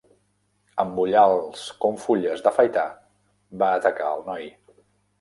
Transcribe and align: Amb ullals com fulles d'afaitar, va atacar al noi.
Amb 0.83 1.01
ullals 1.03 1.67
com 1.85 2.01
fulles 2.07 2.43
d'afaitar, 2.49 2.89
va 3.65 3.73
atacar 3.81 4.13
al 4.17 4.29
noi. 4.35 4.53